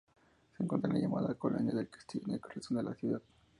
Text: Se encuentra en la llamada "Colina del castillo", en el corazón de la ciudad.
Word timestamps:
Se 0.57 0.63
encuentra 0.63 0.89
en 0.89 0.95
la 0.95 1.01
llamada 1.03 1.35
"Colina 1.35 1.73
del 1.73 1.87
castillo", 1.87 2.25
en 2.27 2.31
el 2.33 2.39
corazón 2.39 2.77
de 2.77 2.81
la 2.83 2.95
ciudad. 2.95 3.21